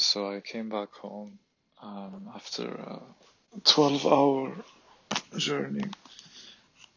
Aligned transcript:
So 0.00 0.30
I 0.32 0.40
came 0.40 0.70
back 0.70 0.94
home 0.94 1.38
um, 1.82 2.30
after 2.34 2.66
a 2.66 3.02
12 3.64 4.06
hour 4.06 4.56
journey 5.36 5.84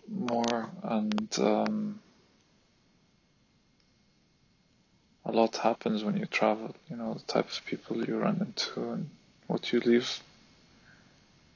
more, 0.08 0.70
and 0.84 1.30
um, 1.40 2.00
a 5.26 5.34
lot 5.34 5.58
happens 5.58 6.02
when 6.02 6.16
you 6.16 6.26
travel. 6.28 6.74
You 6.90 6.96
know, 6.96 7.14
the 7.14 7.34
type 7.34 7.50
of 7.50 7.62
people 7.66 8.06
you 8.06 8.18
run 8.18 8.38
into 8.40 8.92
and 8.92 9.10
what 9.48 9.74
you 9.74 9.82
leave 9.82 10.10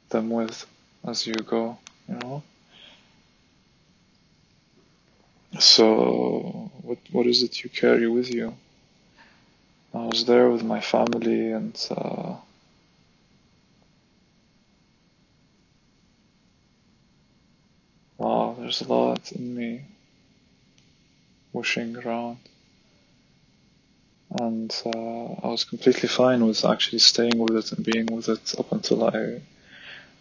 them 0.10 0.30
with 0.30 0.66
as 1.08 1.26
you 1.26 1.34
go, 1.34 1.78
you 2.10 2.16
know. 2.16 2.44
So, 5.60 6.72
what 6.82 6.98
what 7.14 7.26
is 7.26 7.42
it 7.42 7.64
you 7.64 7.70
carry 7.70 8.08
with 8.10 8.34
you? 8.34 8.54
I 9.94 10.06
was 10.06 10.26
there 10.26 10.50
with 10.50 10.64
my 10.64 10.82
family 10.82 11.52
and 11.52 11.76
uh, 11.92 12.36
wow, 18.18 18.56
there's 18.60 18.82
a 18.82 18.88
lot 18.88 19.32
in 19.32 19.56
me 19.56 19.82
whooshing 21.54 21.98
around. 21.98 22.38
And 24.40 24.76
uh, 24.86 25.34
I 25.44 25.48
was 25.48 25.64
completely 25.64 26.10
fine 26.10 26.46
with 26.46 26.66
actually 26.66 27.00
staying 27.00 27.38
with 27.38 27.56
it 27.56 27.72
and 27.72 27.86
being 27.86 28.08
with 28.08 28.28
it 28.28 28.56
up 28.60 28.72
until 28.72 29.06
I 29.06 29.42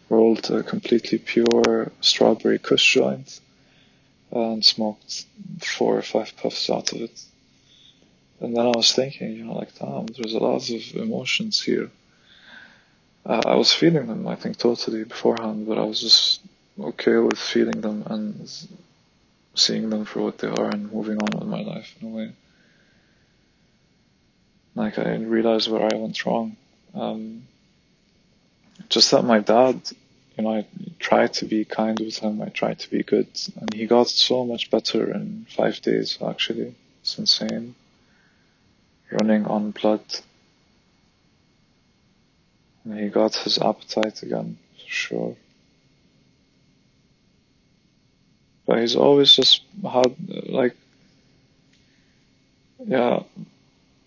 rolled 0.09 0.48
a 0.51 0.62
completely 0.62 1.19
pure 1.19 1.91
strawberry 2.01 2.60
kush 2.60 2.95
joint 2.95 3.41
and 4.30 4.65
smoked 4.65 5.24
four 5.60 5.98
or 5.98 6.02
five 6.02 6.37
puffs 6.37 6.71
out 6.71 6.93
of 6.93 7.01
it. 7.02 7.24
And 8.40 8.54
then 8.54 8.66
I 8.66 8.76
was 8.76 8.92
thinking, 8.92 9.32
you 9.32 9.45
know, 9.45 9.54
like, 9.54 9.78
damn, 9.78 10.06
there's 10.06 10.34
a 10.34 10.38
lot 10.38 10.56
of 10.56 10.95
emotions 10.96 11.62
here. 11.62 11.90
Uh, 13.24 13.42
I 13.45 13.54
was 13.54 13.73
feeling 13.73 14.06
them, 14.06 14.28
I 14.28 14.37
think, 14.37 14.59
totally 14.59 15.04
beforehand, 15.04 15.66
but 15.66 15.78
I 15.78 15.84
was 15.84 16.01
just 16.01 16.40
okay 16.78 17.16
with 17.16 17.38
feeling 17.38 17.80
them 17.80 18.04
and 18.06 18.48
seeing 19.54 19.88
them 19.88 20.04
for 20.04 20.20
what 20.23 20.38
they 20.38 20.48
are 20.48 20.68
and 20.68 20.93
moving 20.93 21.16
on 21.18 21.38
with 21.38 21.48
my 21.48 21.62
life 21.62 21.95
in 22.01 22.09
a 22.09 22.10
way. 22.10 22.32
Like, 24.74 24.98
I 24.98 25.16
realized 25.16 25.71
where 25.71 25.82
I 25.90 25.96
went 25.96 26.24
wrong. 26.26 26.56
Um, 26.95 27.43
just 28.90 29.10
that 29.10 29.24
my 29.24 29.40
dad, 29.40 29.80
you 30.37 30.45
know, 30.45 30.54
I 30.54 30.66
tried 30.98 31.32
to 31.34 31.46
be 31.46 31.65
kind 31.65 31.98
with 31.98 32.18
him, 32.18 32.43
I 32.43 32.50
tried 32.50 32.80
to 32.80 32.90
be 32.90 33.02
good, 33.02 33.28
and 33.59 33.73
he 33.73 33.87
got 33.87 34.09
so 34.09 34.45
much 34.45 34.71
better 34.71 35.10
in 35.10 35.46
five 35.48 35.80
days, 35.80 36.18
actually. 36.23 36.74
It's 37.00 37.18
insane. 37.18 37.74
Running 39.10 39.46
on 39.46 39.71
blood. 39.71 40.02
And 42.85 42.99
he 42.99 43.09
got 43.09 43.35
his 43.35 43.59
appetite 43.59 44.23
again, 44.23 44.59
for 44.74 44.90
sure. 44.90 45.37
But 48.66 48.80
he's 48.80 48.96
always 48.96 49.34
just 49.34 49.62
had, 49.82 50.15
like, 50.49 50.77
yeah, 52.84 53.23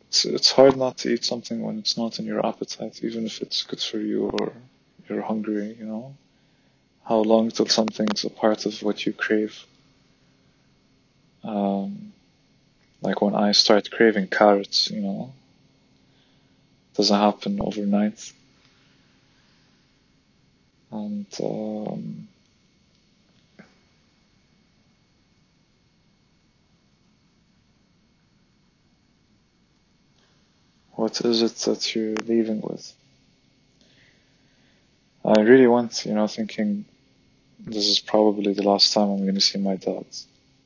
it's, 0.08 0.25
it's 0.25 0.52
hard 0.52 0.75
not 0.75 0.97
to 1.00 1.14
eat 1.14 1.23
something 1.23 1.61
when 1.61 1.80
it's 1.80 1.97
not 1.97 2.20
in 2.20 2.25
your 2.25 2.45
appetite, 2.45 3.03
even 3.03 3.25
if 3.25 3.42
it's 3.42 3.64
good 3.64 3.81
for 3.81 4.00
you 4.00 4.30
or 4.30 4.53
you're 5.08 5.22
hungry, 5.22 5.75
you 5.80 5.86
know? 5.86 6.16
How 7.05 7.20
long 7.20 7.50
till 7.52 7.67
something's 7.67 8.23
a 8.25 8.30
part 8.30 8.66
of 8.66 8.83
what 8.83 9.05
you 9.05 9.14
crave? 9.14 9.66
Um, 11.44 12.14
like 13.02 13.22
when 13.22 13.36
I 13.36 13.52
start 13.53 13.89
craving 13.92 14.28
carrots, 14.28 14.89
you 14.89 15.02
know, 15.02 15.33
doesn't 16.95 17.17
happen 17.17 17.59
overnight. 17.61 18.31
And, 20.92 21.27
um, 21.42 22.27
what 30.93 31.21
is 31.21 31.42
it 31.42 31.55
that 31.55 31.95
you're 31.95 32.16
leaving 32.16 32.61
with? 32.61 32.93
I 35.23 35.42
really 35.42 35.67
went, 35.67 36.05
you 36.05 36.14
know, 36.14 36.27
thinking 36.27 36.86
this 37.60 37.87
is 37.87 37.99
probably 37.99 38.54
the 38.54 38.64
last 38.64 38.93
time 38.93 39.10
I'm 39.10 39.26
gonna 39.26 39.39
see 39.39 39.60
my 39.60 39.76
dad, 39.76 40.05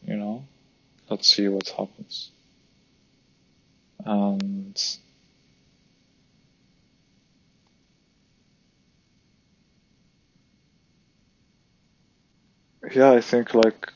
you 0.08 0.16
know? 0.16 0.46
Let's 1.10 1.28
see 1.28 1.48
what 1.48 1.70
happens. 1.70 2.32
And 4.06 4.82
yeah, 12.94 13.12
I 13.12 13.22
think 13.22 13.54
like 13.54 13.92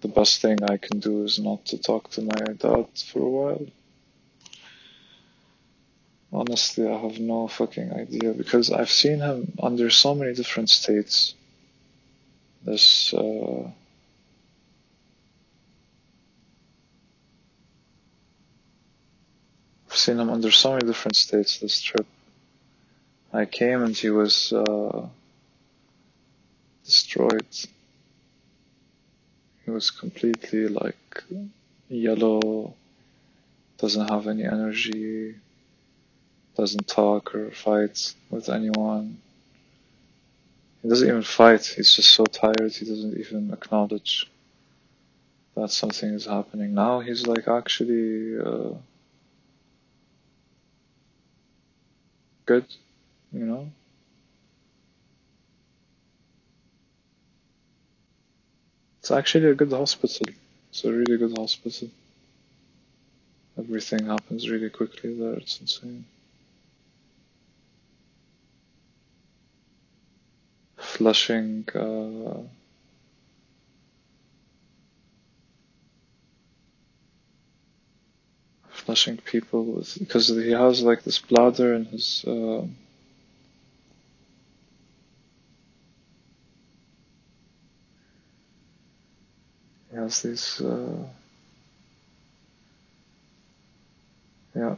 the 0.00 0.08
best 0.08 0.40
thing 0.40 0.62
I 0.62 0.76
can 0.76 1.00
do 1.00 1.24
is 1.24 1.38
not 1.38 1.64
to 1.66 1.78
talk 1.78 2.10
to 2.10 2.22
my 2.22 2.52
dad 2.56 2.86
for 3.12 3.20
a 3.20 3.28
while. 3.28 3.66
Honestly, 6.32 6.86
I 6.86 6.98
have 6.98 7.18
no 7.18 7.48
fucking 7.48 7.92
idea 7.92 8.32
because 8.32 8.70
I've 8.70 8.90
seen 8.90 9.20
him 9.20 9.54
under 9.62 9.90
so 9.90 10.14
many 10.14 10.34
different 10.34 10.68
states. 10.68 11.34
This, 12.64 13.14
uh, 13.14 13.70
seen 20.08 20.18
him 20.18 20.30
under 20.30 20.50
so 20.50 20.72
many 20.72 20.86
different 20.86 21.16
states 21.16 21.58
this 21.58 21.82
trip. 21.82 22.06
I 23.30 23.44
came 23.44 23.82
and 23.82 23.94
he 23.94 24.08
was, 24.08 24.54
uh, 24.54 25.06
destroyed. 26.82 27.54
He 29.64 29.70
was 29.70 29.90
completely 29.90 30.66
like 30.68 31.24
yellow, 31.90 32.74
doesn't 33.76 34.08
have 34.08 34.26
any 34.28 34.44
energy, 34.44 35.34
doesn't 36.56 36.88
talk 36.88 37.34
or 37.34 37.50
fight 37.50 38.14
with 38.30 38.48
anyone. 38.48 39.18
He 40.80 40.88
doesn't 40.88 41.06
even 41.06 41.22
fight, 41.40 41.66
he's 41.66 41.92
just 41.92 42.12
so 42.12 42.24
tired 42.24 42.72
he 42.72 42.86
doesn't 42.86 43.18
even 43.18 43.52
acknowledge 43.52 44.26
that 45.54 45.70
something 45.70 46.14
is 46.14 46.24
happening. 46.24 46.72
Now 46.72 47.00
he's 47.00 47.26
like 47.26 47.46
actually 47.46 48.38
uh, 48.38 48.72
good, 52.48 52.64
you 53.30 53.44
know? 53.44 53.70
It's 59.00 59.10
actually 59.10 59.50
a 59.50 59.54
good 59.54 59.70
hospital. 59.70 60.26
It's 60.70 60.82
a 60.84 60.90
really 60.90 61.18
good 61.18 61.36
hospital. 61.36 61.88
Everything 63.58 64.06
happens 64.06 64.48
really 64.48 64.70
quickly 64.70 65.12
there, 65.14 65.34
it's 65.34 65.60
insane. 65.60 66.06
Flushing, 70.78 71.68
uh, 71.74 72.57
flushing 78.88 79.18
people 79.18 79.64
with, 79.66 79.98
because 79.98 80.28
he 80.28 80.50
has 80.52 80.80
like 80.82 81.02
this 81.02 81.18
bladder 81.18 81.74
in 81.74 81.84
his, 81.84 82.24
uh, 82.26 82.64
he 89.90 89.96
has 89.96 90.22
these, 90.22 90.62
uh, 90.62 91.04
yeah. 94.56 94.76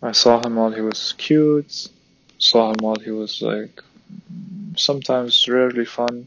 I 0.00 0.12
saw 0.12 0.40
him 0.40 0.56
while 0.56 0.70
he 0.72 0.80
was 0.80 1.12
cute, 1.18 1.88
saw 2.38 2.70
him 2.70 2.76
while 2.80 2.96
he 2.96 3.10
was 3.10 3.42
like 3.42 3.82
sometimes 4.76 5.46
rarely 5.46 5.84
fun. 5.84 6.26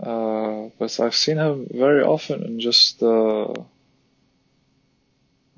Uh, 0.00 0.68
but 0.78 1.00
I've 1.00 1.14
seen 1.14 1.38
him 1.38 1.68
very 1.72 2.02
often 2.02 2.42
in 2.42 2.60
just 2.60 3.02
uh, 3.02 3.54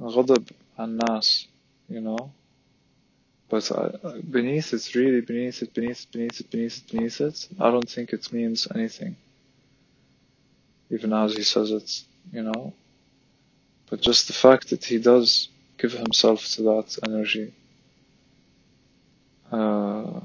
غضب 0.01 0.49
الناس, 0.79 1.47
you 1.89 2.01
know. 2.01 2.31
But 3.49 3.73
I, 3.73 4.21
beneath 4.21 4.73
it, 4.75 4.95
really 4.95 5.23
beneath 5.23 5.63
it, 5.63 5.73
beneath 5.73 6.03
it, 6.03 6.13
beneath 6.13 6.41
it, 6.41 6.51
beneath 6.51 6.79
it, 6.79 6.93
beneath 6.93 7.21
it, 7.21 7.49
I 7.59 7.71
don't 7.71 7.89
think 7.89 8.13
it 8.13 8.33
means 8.33 8.69
anything. 8.75 9.17
Even 10.91 11.13
as 11.13 11.35
he 11.35 11.43
says 11.43 11.71
it, 11.71 12.03
you 12.33 12.43
know. 12.43 12.73
But 13.89 14.03
just 14.03 14.27
the 14.27 14.35
fact 14.35 14.71
that 14.71 14.85
he 14.85 14.99
does 14.99 15.49
give 15.79 15.93
himself 15.93 16.47
to 16.55 16.63
that 16.63 16.99
energy. 17.07 17.53
Uh, 19.51 20.21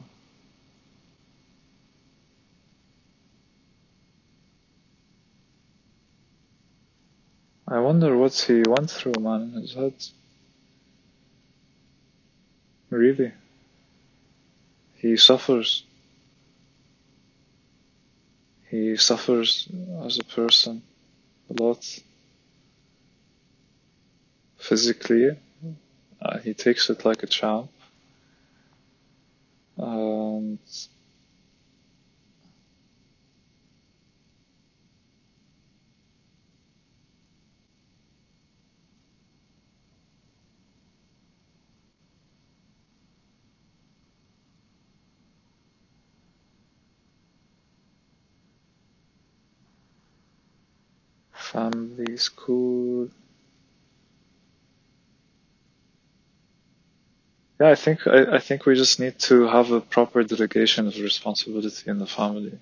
I 7.70 7.80
wonder 7.80 8.16
what 8.16 8.32
he 8.32 8.62
went 8.66 8.90
through, 8.90 9.20
man, 9.20 9.52
his 9.52 9.74
head. 9.74 9.92
Really. 12.88 13.32
He 14.96 15.18
suffers. 15.18 15.82
He 18.70 18.96
suffers 18.96 19.68
as 20.02 20.18
a 20.18 20.24
person 20.24 20.80
a 21.50 21.62
lot. 21.62 21.84
Physically, 24.56 25.30
uh, 26.22 26.38
he 26.38 26.54
takes 26.54 26.88
it 26.88 27.04
like 27.04 27.22
a 27.22 27.26
champ. 27.26 27.70
And 29.76 30.58
family, 51.52 52.16
school. 52.16 53.08
Yeah, 57.60 57.70
I 57.70 57.74
think 57.76 58.06
I, 58.06 58.36
I 58.36 58.38
think 58.40 58.66
we 58.66 58.74
just 58.74 58.98
need 59.00 59.18
to 59.30 59.46
have 59.46 59.70
a 59.70 59.80
proper 59.80 60.22
delegation 60.24 60.86
of 60.88 60.98
responsibility 60.98 61.88
in 61.90 61.98
the 61.98 62.06
family. 62.06 62.58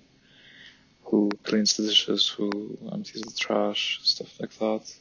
Who 1.05 1.29
cleans 1.43 1.75
the 1.75 1.87
dishes, 1.87 2.27
who 2.29 2.77
empties 2.91 3.23
the 3.23 3.33
trash, 3.35 3.99
stuff 4.03 4.39
like 4.39 4.51
that. 4.59 4.93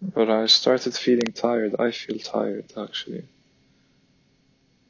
But 0.00 0.30
I 0.30 0.46
started 0.46 0.94
feeling 0.94 1.32
tired. 1.34 1.74
I 1.78 1.90
feel 1.90 2.18
tired 2.18 2.72
actually. 2.78 3.28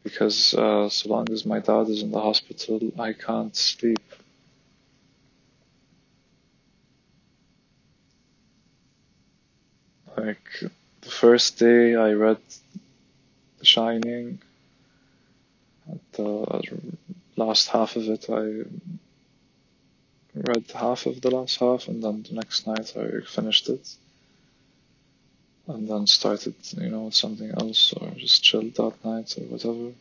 Because 0.07 0.55
uh, 0.55 0.89
so 0.89 1.09
long 1.09 1.29
as 1.33 1.45
my 1.45 1.59
dad 1.59 1.89
is 1.89 2.01
in 2.01 2.13
the 2.13 2.21
hospital, 2.21 2.79
I 2.97 3.13
can't 3.13 3.57
sleep. 3.57 4.09
Like 10.17 10.49
the 11.01 11.11
first 11.11 11.59
day 11.59 11.97
I 11.97 12.13
read 12.13 12.39
The 13.59 13.65
Shining, 13.65 14.39
the 16.13 16.63
last 17.35 17.69
half 17.71 17.97
of 17.97 18.09
it 18.09 18.27
I 18.31 18.63
read 20.35 20.71
half 20.73 21.07
of 21.07 21.21
the 21.21 21.33
last 21.33 21.59
half, 21.59 21.89
and 21.89 22.01
then 22.01 22.23
the 22.23 22.35
next 22.37 22.65
night 22.65 22.93
I 22.97 23.27
finished 23.27 23.69
it, 23.69 23.97
and 25.69 25.89
then 25.89 26.07
started, 26.07 26.55
you 26.77 26.89
know, 26.89 27.11
something 27.11 27.51
else, 27.51 27.93
or 27.95 28.11
just 28.11 28.43
chilled 28.43 28.75
that 28.75 29.05
night 29.05 29.37
or 29.39 29.45
whatever. 29.45 29.93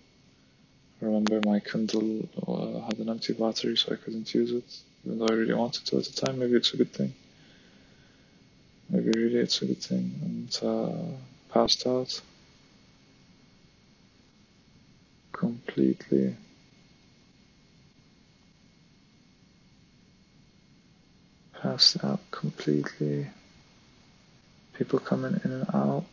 I 1.02 1.06
remember 1.06 1.42
my 1.42 1.60
Kindle 1.60 2.30
uh, 2.48 2.88
had 2.88 3.00
an 3.00 3.10
empty 3.10 3.34
battery, 3.34 3.76
so 3.76 3.94
I 3.94 3.98
couldn't 3.98 4.34
use 4.34 4.52
it, 4.52 4.78
even 5.06 5.20
though 5.20 5.28
I 5.28 5.34
really 5.34 5.54
wanted 5.54 5.86
to 5.88 5.98
at 5.98 6.06
the 6.06 6.14
time. 6.14 6.40
Maybe 6.40 6.54
it's 6.54 6.74
a 6.74 6.78
good 6.78 6.94
thing. 6.94 7.14
Maybe 8.90 9.10
really 9.10 9.40
it's 9.40 9.62
a 9.62 9.66
good 9.66 9.82
thing. 9.82 10.12
And 10.24 10.60
uh, 10.64 11.18
passed 11.54 11.86
out 11.88 12.22
completely. 15.32 16.36
Passed 21.62 22.04
out 22.04 22.20
completely. 22.32 23.28
People 24.78 25.00
coming 25.00 25.40
in 25.44 25.52
and 25.52 25.68
out. 25.74 26.06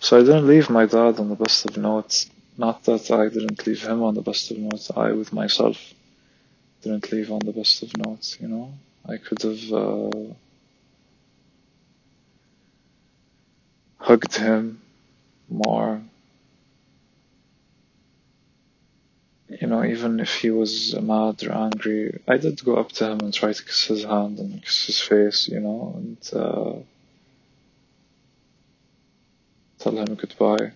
So 0.00 0.18
I 0.18 0.20
didn't 0.20 0.46
leave 0.46 0.70
my 0.70 0.86
dad 0.86 1.18
on 1.18 1.28
the 1.28 1.34
best 1.34 1.64
of 1.66 1.76
notes. 1.76 2.30
Not 2.58 2.84
that 2.84 3.10
I 3.10 3.28
didn't 3.28 3.66
leave 3.66 3.82
him 3.82 4.02
on 4.02 4.14
the 4.14 4.22
best 4.22 4.50
of 4.50 4.58
notes. 4.58 4.90
I, 4.96 5.12
with 5.12 5.32
myself, 5.32 5.76
didn't 6.82 7.12
leave 7.12 7.30
on 7.30 7.40
the 7.40 7.52
best 7.52 7.82
of 7.82 7.96
notes. 7.96 8.38
You 8.40 8.48
know, 8.48 8.72
I 9.06 9.18
could 9.18 9.42
have 9.42 9.72
uh, 9.72 10.10
hugged 13.98 14.36
him 14.36 14.80
more. 15.48 16.00
You 19.48 19.66
know, 19.68 19.84
even 19.84 20.20
if 20.20 20.34
he 20.36 20.50
was 20.50 20.94
mad 20.94 21.42
or 21.44 21.52
angry, 21.52 22.20
I 22.26 22.36
did 22.38 22.64
go 22.64 22.76
up 22.76 22.92
to 22.92 23.10
him 23.10 23.20
and 23.20 23.32
try 23.32 23.52
to 23.52 23.64
kiss 23.64 23.84
his 23.84 24.04
hand 24.04 24.38
and 24.38 24.62
kiss 24.62 24.86
his 24.86 25.00
face, 25.00 25.48
you 25.48 25.60
know, 25.60 25.94
and 25.96 26.30
uh, 26.32 26.72
tell 29.86 29.98
him 29.98 30.14
goodbye. 30.16 30.72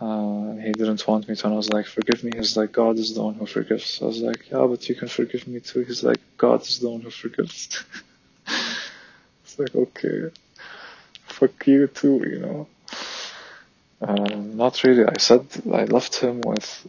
Uh, 0.00 0.52
he 0.54 0.70
didn't 0.72 1.06
want 1.08 1.28
me 1.28 1.34
to, 1.34 1.44
and 1.46 1.54
I 1.54 1.56
was 1.56 1.70
like, 1.70 1.86
forgive 1.86 2.22
me. 2.22 2.30
He's 2.36 2.56
like, 2.56 2.70
God 2.70 2.96
is 2.98 3.14
the 3.14 3.22
one 3.24 3.34
who 3.34 3.46
forgives. 3.46 4.00
I 4.00 4.04
was 4.04 4.20
like, 4.20 4.50
yeah, 4.50 4.64
but 4.64 4.88
you 4.88 4.94
can 4.94 5.08
forgive 5.08 5.48
me 5.48 5.58
too. 5.58 5.82
He's 5.82 6.04
like, 6.04 6.20
God 6.36 6.62
is 6.62 6.78
the 6.78 6.88
one 6.88 7.00
who 7.00 7.10
forgives. 7.10 7.84
it's 8.46 9.58
like, 9.58 9.74
okay, 9.74 10.30
fuck 11.26 11.66
you 11.66 11.88
too, 11.88 12.22
you 12.24 12.38
know. 12.38 12.68
Um, 14.00 14.56
not 14.56 14.84
really. 14.84 15.04
I 15.04 15.18
said 15.18 15.44
I 15.72 15.84
left 15.84 16.20
him 16.20 16.40
with, 16.42 16.86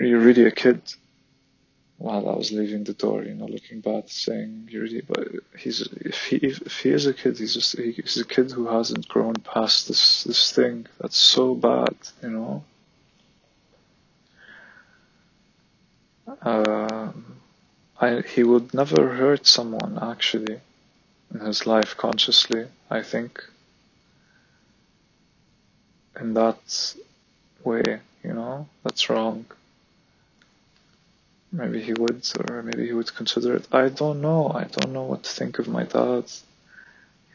Are 0.00 0.04
you're 0.04 0.18
really 0.18 0.46
a 0.46 0.50
kid. 0.50 0.82
While 1.98 2.28
I 2.28 2.34
was 2.34 2.52
leaving 2.52 2.84
the 2.84 2.92
door, 2.92 3.24
you 3.24 3.34
know, 3.34 3.46
looking 3.46 3.80
back, 3.80 4.04
saying, 4.08 4.68
"You're 4.70 4.82
really," 4.82 5.00
but 5.00 5.28
he's 5.58 5.80
if 5.80 6.24
he 6.24 6.36
if 6.36 6.80
he 6.80 6.90
is 6.90 7.06
a 7.06 7.14
kid, 7.14 7.38
he's 7.38 7.54
just 7.54 7.78
he, 7.78 7.92
he's 7.92 8.18
a 8.18 8.24
kid 8.24 8.52
who 8.52 8.66
hasn't 8.66 9.08
grown 9.08 9.34
past 9.34 9.88
this 9.88 10.24
this 10.24 10.52
thing 10.52 10.86
that's 11.00 11.16
so 11.16 11.54
bad, 11.54 11.96
you 12.22 12.30
know. 12.30 12.64
Um, 16.42 17.36
I 17.98 18.20
he 18.20 18.42
would 18.42 18.74
never 18.74 19.14
hurt 19.14 19.46
someone 19.46 19.98
actually 20.00 20.60
in 21.32 21.40
his 21.40 21.66
life 21.66 21.96
consciously. 21.96 22.66
I 22.90 23.02
think 23.02 23.42
in 26.20 26.34
that 26.34 26.94
way, 27.64 28.00
you 28.22 28.32
know, 28.34 28.68
that's 28.82 29.08
wrong. 29.08 29.46
Maybe 31.56 31.80
he 31.80 31.94
would, 31.94 32.22
or 32.38 32.62
maybe 32.62 32.86
he 32.86 32.92
would 32.92 33.14
consider 33.14 33.56
it. 33.56 33.66
I 33.72 33.88
don't 33.88 34.20
know. 34.20 34.50
I 34.50 34.64
don't 34.64 34.92
know 34.92 35.04
what 35.04 35.22
to 35.22 35.30
think 35.30 35.58
of 35.58 35.68
my 35.68 35.84
dad. 35.84 36.24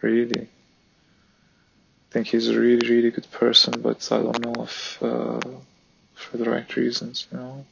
Really. 0.01 0.41
I 0.41 0.47
think 2.11 2.27
he's 2.27 2.47
a 2.49 2.59
really, 2.59 2.87
really 2.87 3.09
good 3.09 3.31
person, 3.31 3.81
but 3.81 4.07
I 4.11 4.21
don't 4.21 4.45
know 4.45 4.63
if 4.63 5.01
uh, 5.01 5.39
for 6.13 6.37
the 6.37 6.47
right 6.47 6.75
reasons, 6.75 7.25
you 7.31 7.37
know. 7.39 7.65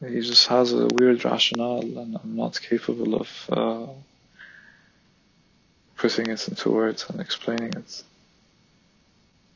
He 0.00 0.20
just 0.22 0.48
has 0.48 0.72
a 0.72 0.88
weird 0.88 1.24
rationale, 1.24 1.82
and 1.82 2.16
I'm 2.16 2.36
not 2.36 2.60
capable 2.60 3.14
of 3.14 3.28
uh, 3.48 3.86
putting 5.96 6.30
it 6.30 6.48
into 6.48 6.70
words 6.72 7.06
and 7.08 7.20
explaining 7.20 7.74
it. 7.74 8.02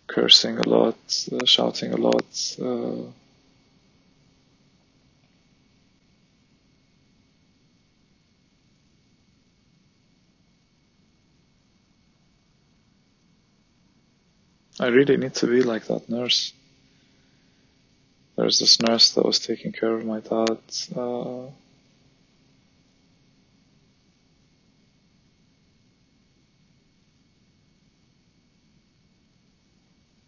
Cursing 0.07 0.59
a 0.59 0.69
lot, 0.69 0.97
uh, 1.33 1.45
shouting 1.45 1.93
a 1.93 1.97
lot. 1.97 2.57
I 14.81 14.87
really 14.87 15.19
need 15.19 15.35
to 15.35 15.47
be 15.47 15.63
like 15.63 15.85
that 15.89 16.09
nurse. 16.09 16.55
There's 18.37 18.59
this 18.59 18.81
nurse 18.81 19.13
that 19.13 19.27
was 19.27 19.39
taking 19.39 19.73
care 19.73 19.93
of 19.93 20.07
my 20.07 20.21
dad. 20.21 20.59
Uh, 20.97 21.49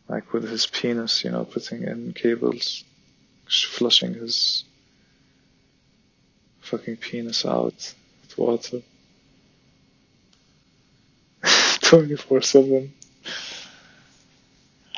like 0.07 0.35
with 0.35 0.47
his 0.47 0.67
penis, 0.67 1.25
you 1.25 1.31
know, 1.31 1.47
putting 1.47 1.85
in 1.85 2.13
cables, 2.13 2.85
flushing 3.49 4.13
his 4.13 4.65
fucking 6.61 6.99
penis 6.99 7.47
out 7.47 7.95
with 8.21 8.37
water. 8.37 8.83
24 11.81 12.43
7 12.43 12.93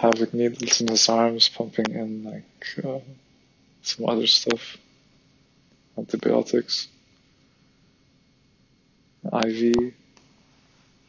have 0.05 0.21
like 0.21 0.35
needles 0.35 0.81
in 0.83 0.89
his 0.89 1.09
arms 1.09 1.49
pumping 1.49 1.91
in 1.91 2.25
like 2.25 2.85
uh, 2.85 3.01
some 3.81 4.07
other 4.07 4.27
stuff, 4.27 4.77
antibiotics, 5.97 6.89
IV, 9.33 9.95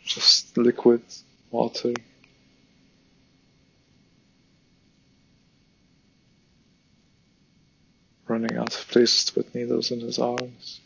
just 0.04 0.58
liquid 0.58 1.02
water. 1.52 1.94
Running 8.28 8.58
out 8.58 8.74
of 8.74 8.88
places 8.88 9.26
to 9.26 9.34
put 9.34 9.54
needles 9.54 9.92
in 9.92 10.00
his 10.00 10.20
arms. 10.20 10.80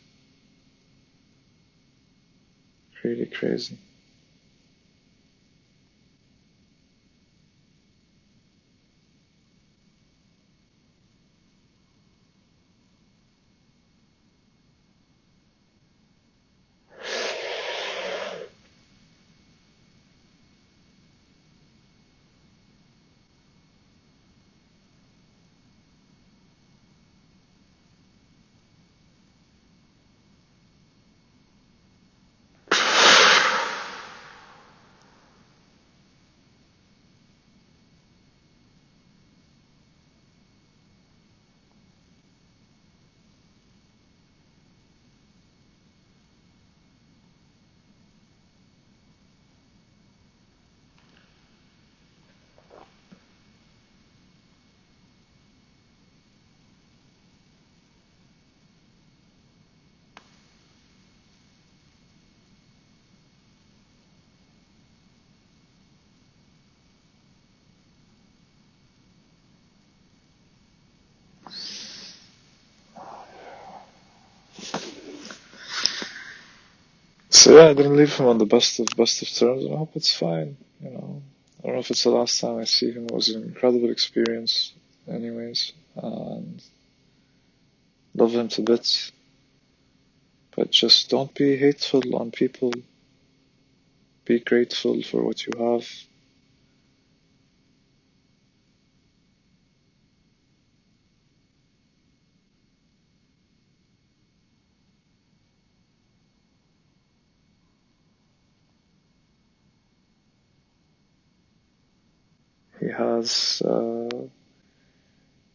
Really 3.02 3.26
crazy. 3.26 3.78
So 77.50 77.56
yeah, 77.56 77.70
I 77.70 77.74
didn't 77.74 77.96
leave 77.96 78.14
him 78.14 78.26
on 78.26 78.38
the 78.38 78.46
best 78.46 78.78
of 78.78 78.86
best 78.96 79.22
of 79.22 79.28
terms, 79.28 79.64
and 79.64 79.74
I 79.74 79.78
hope 79.78 79.96
it's 79.96 80.14
fine. 80.14 80.56
You 80.80 80.90
know, 80.90 81.22
I 81.58 81.66
don't 81.66 81.74
know 81.74 81.80
if 81.80 81.90
it's 81.90 82.04
the 82.04 82.10
last 82.10 82.40
time 82.40 82.58
I 82.58 82.62
see 82.62 82.92
him. 82.92 83.06
It 83.06 83.12
was 83.12 83.28
an 83.30 83.42
incredible 83.42 83.90
experience, 83.90 84.72
anyways, 85.08 85.72
and 85.96 86.62
love 88.14 88.30
him 88.36 88.46
to 88.50 88.62
bits. 88.62 89.10
But 90.54 90.70
just 90.70 91.10
don't 91.10 91.34
be 91.34 91.56
hateful 91.56 92.14
on 92.14 92.30
people. 92.30 92.72
Be 94.26 94.38
grateful 94.38 95.02
for 95.02 95.24
what 95.24 95.44
you 95.44 95.52
have. 95.58 95.88
He 112.78 112.88
has 113.20 113.62
a 113.64 114.28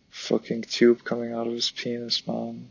fucking 0.09 0.63
tube 0.63 1.03
coming 1.03 1.33
out 1.33 1.47
of 1.47 1.53
his 1.53 1.71
penis, 1.71 2.25
man. 2.27 2.69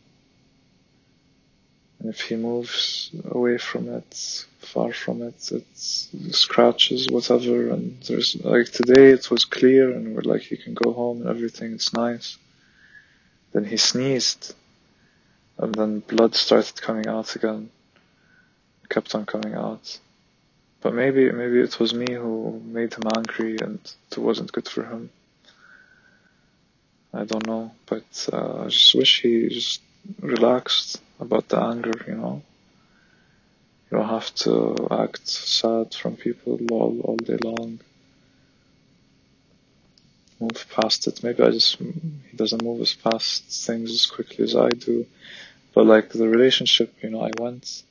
And 1.98 2.08
if 2.12 2.20
he 2.20 2.36
moves 2.36 3.10
away 3.30 3.58
from 3.58 3.88
it, 3.88 4.46
far 4.58 4.92
from 4.92 5.22
it, 5.22 5.52
it 5.52 5.66
scratches 5.74 7.08
whatever. 7.08 7.70
And 7.70 8.00
there's 8.02 8.36
like 8.44 8.70
today 8.70 9.10
it 9.10 9.30
was 9.30 9.44
clear, 9.44 9.90
and 9.90 10.14
we're 10.14 10.32
like, 10.32 10.50
you 10.50 10.58
can 10.58 10.74
go 10.74 10.92
home 10.92 11.22
and 11.22 11.30
everything, 11.30 11.72
it's 11.72 11.92
nice. 11.92 12.36
Then 13.52 13.64
he 13.64 13.76
sneezed, 13.76 14.54
and 15.58 15.74
then 15.74 16.00
blood 16.00 16.34
started 16.34 16.80
coming 16.80 17.06
out 17.06 17.36
again. 17.36 17.70
It 18.82 18.88
kept 18.88 19.14
on 19.14 19.24
coming 19.26 19.54
out. 19.54 19.98
But 20.84 20.94
maybe 20.94 21.32
maybe 21.32 21.60
it 21.60 21.80
was 21.80 21.94
me 21.94 22.12
who 22.12 22.60
made 22.62 22.92
him 22.92 23.06
angry 23.16 23.56
and 23.58 23.80
it 24.12 24.18
wasn't 24.18 24.52
good 24.52 24.68
for 24.68 24.84
him. 24.84 25.08
I 27.14 27.24
don't 27.24 27.46
know, 27.46 27.72
but 27.86 28.28
uh, 28.30 28.64
I 28.64 28.68
just 28.68 28.94
wish 28.94 29.22
he 29.22 29.48
just 29.48 29.80
relaxed 30.20 31.00
about 31.18 31.48
the 31.48 31.58
anger, 31.58 31.98
you 32.06 32.16
know. 32.16 32.42
You 33.90 33.96
don't 33.96 34.10
have 34.10 34.34
to 34.44 34.88
act 34.90 35.26
sad 35.26 35.94
from 35.94 36.16
people 36.16 36.60
all, 36.70 37.00
all 37.00 37.16
day 37.16 37.38
long. 37.42 37.78
Move 40.38 40.66
past 40.68 41.06
it. 41.06 41.22
Maybe 41.22 41.42
I 41.42 41.50
just, 41.50 41.76
he 41.76 42.36
doesn't 42.36 42.62
move 42.62 42.82
as 42.82 42.92
past 42.92 43.44
things 43.66 43.90
as 43.90 44.04
quickly 44.04 44.44
as 44.44 44.54
I 44.54 44.68
do. 44.68 45.06
But 45.72 45.86
like 45.86 46.10
the 46.10 46.28
relationship, 46.28 46.92
you 47.02 47.08
know, 47.08 47.22
I 47.22 47.30
went 47.40 47.84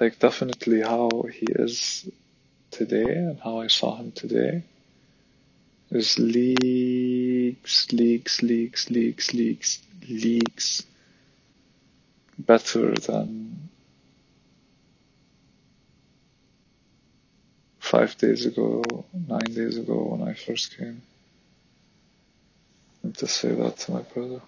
like 0.00 0.18
definitely 0.18 0.80
how 0.80 1.22
he 1.32 1.46
is 1.46 2.08
today 2.70 3.10
and 3.14 3.38
how 3.40 3.60
I 3.60 3.68
saw 3.68 3.96
him 3.96 4.12
today 4.12 4.64
is 5.90 6.18
leagues, 6.18 7.86
leagues, 7.92 8.42
leagues, 8.42 8.90
leagues, 8.90 9.32
leagues, 9.32 9.82
leagues 10.08 10.82
better 12.38 12.94
than 12.96 13.68
five 17.78 18.16
days 18.18 18.44
ago, 18.46 19.04
nine 19.28 19.54
days 19.54 19.76
ago 19.78 19.94
when 19.94 20.28
I 20.28 20.34
first 20.34 20.76
came. 20.76 21.02
And 23.04 23.16
to 23.18 23.28
say 23.28 23.54
that 23.54 23.76
to 23.76 23.92
my 23.92 24.02
brother. 24.02 24.40